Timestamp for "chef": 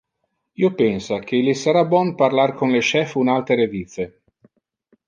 2.89-3.15